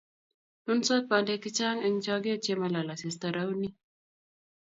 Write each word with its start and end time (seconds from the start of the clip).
Nunsot 0.65 1.03
bandek 1.09 1.39
che 1.43 1.49
chang' 1.57 1.83
eng' 1.85 2.01
choget 2.05 2.41
ye 2.47 2.55
malal 2.61 2.89
asista 2.93 3.27
rauni 3.35 3.69